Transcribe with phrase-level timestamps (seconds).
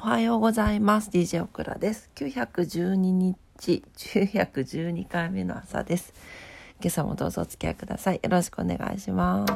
[0.00, 1.10] はようございます。
[1.10, 2.08] DJ オクラです。
[2.14, 6.14] 912日912回目の朝です。
[6.80, 8.20] 今朝もどうぞお付き合いください。
[8.22, 9.52] よろしくお願いします。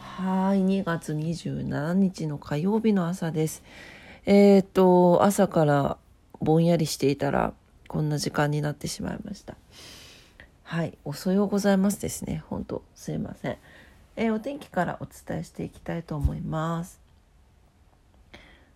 [0.00, 0.58] はい。
[0.58, 3.62] 2月27日の火曜日の朝です。
[4.26, 5.96] えっ、と朝から
[6.42, 7.54] ぼんやりしていたら
[7.88, 9.56] こんな時間になってしまいました。
[10.72, 12.44] はい、おそようございますですね。
[12.48, 13.58] 本当すいません。
[14.16, 16.98] えー、お天気からお伝えしていきたいと思います。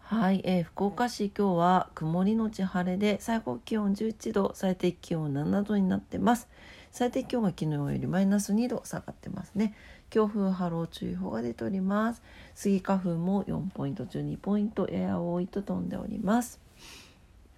[0.00, 6.46] はい、えー、福岡市今日は曇りのち晴れで最高気温11度、最低気温7度になってます。
[6.92, 9.74] 最低気温が昨日よりマイナス2度下がってますね。
[10.10, 12.20] 強風波浪注意報が出ております。
[12.54, 16.60] スギ花粉も4ポイント中2ポイントやや多いと飛んでおります。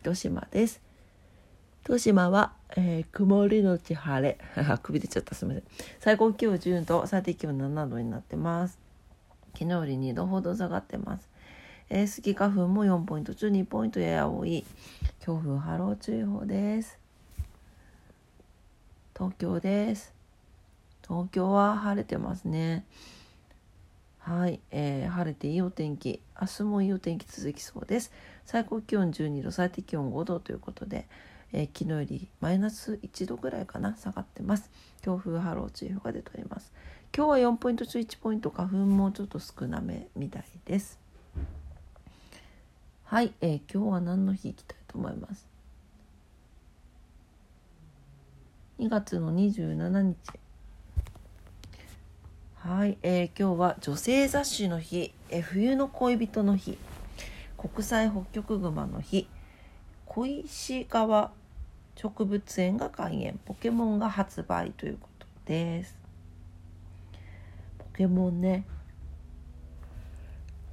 [0.02, 0.89] 糸島です。
[1.82, 4.38] 豊島は、えー、曇りのち晴れ。
[4.82, 5.70] 首出ちゃったすみません。
[5.98, 8.78] 最高気温10度最低気温7度になってます。
[9.54, 11.28] 昨日より2度ほど下がってます。
[11.88, 14.64] えー、スギ花粉も4ポイント中2ポイントやや多い。
[15.20, 16.98] 強風波浪注意報です。
[19.14, 20.12] 東京です。
[21.02, 22.84] 東京は晴れてますね。
[24.18, 26.20] はい、えー、晴れていいお天気。
[26.40, 28.12] 明日もいいお天気続きそうです。
[28.44, 31.08] 最高気温12度最低気温5度ということで
[31.52, 34.70] えー、昨日よりマイナス1度ぐらいかな下がってます。
[35.02, 36.72] 強風波浪注意報が出ております。
[37.16, 41.00] 今日は4ポイント中1ポイント花粉もちょっと少なめみたいです。
[43.04, 45.48] はい、えー、今日は何の日いきたいと思います
[48.78, 50.16] ？2月の27日。
[52.54, 56.78] はい、えー、今日は女性雑誌の日、えー、冬の恋人の日。
[57.58, 59.26] 国際北極熊の日。
[60.06, 61.32] 小石川
[62.00, 63.38] 植物園が開園。
[63.44, 65.98] ポケモンが発売ということです。
[67.76, 68.64] ポケモンね。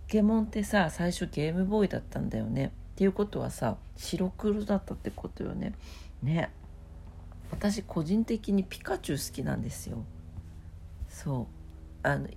[0.06, 2.68] ポケモンってさ最初ゲームボーイだったんだよね。
[2.68, 5.74] っていうことはさ白黒だったってことよね。
[6.24, 6.50] ね。
[7.52, 10.06] 私個人的にピカチュウ好きなんですよ。
[11.10, 11.42] そ
[12.04, 12.08] う。
[12.08, 12.30] あの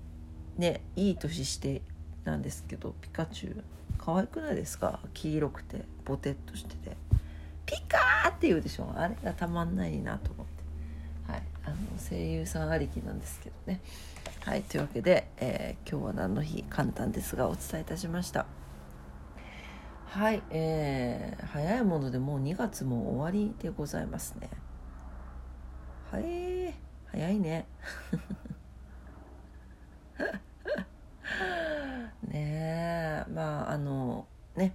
[0.59, 1.83] ねいい年して
[2.25, 3.65] なんですけどピカチュウ。
[3.99, 4.99] 可愛くないですか？
[5.15, 6.97] 黄色くてボテッとしてて。
[8.41, 13.83] って言うでしょあれがたまんないなと思って、はい、あの声優さんありきなんですけどね。
[14.41, 14.63] はい。
[14.63, 18.47] というわけで、えー、今日は何の日簡単ですがお伝えいたしました。
[20.07, 20.43] はい。
[20.49, 24.49] えー、早いものでもう2月も終わりでございますね。
[26.11, 26.75] はい。
[27.13, 27.67] 早いね
[32.27, 34.75] ねえまああのね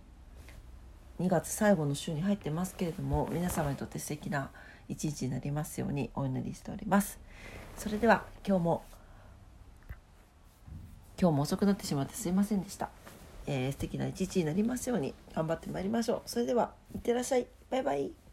[1.25, 4.51] 2月最後の週に入ってますけれども皆様にとって素敵な
[4.87, 7.19] 一日になりますようにお祈りしております。
[7.77, 8.83] それでは今日も
[11.19, 12.89] 今日も遅くなってしまってすいませんでした、
[13.47, 16.21] えー、素敵な一日になりますように頑張ってまいりましょう。
[16.27, 17.47] それではいってらっしゃい。
[17.71, 18.24] バイバイ。